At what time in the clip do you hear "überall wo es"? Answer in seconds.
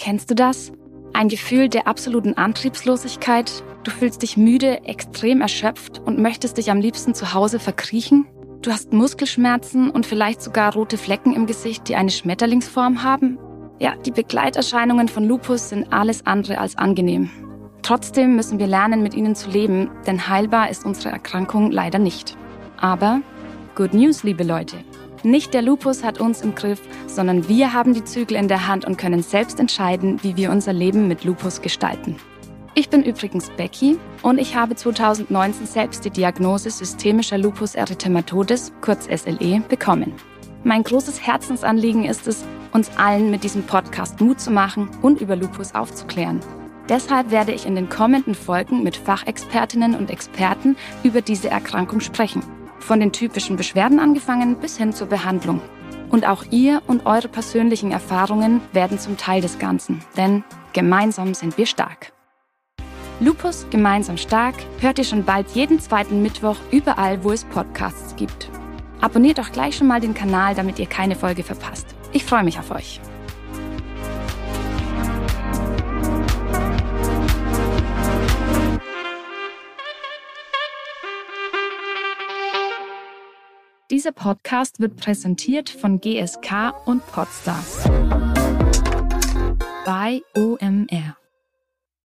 66.72-67.44